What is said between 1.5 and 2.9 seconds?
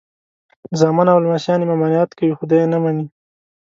یې ممانعت کوي خو دی یې نه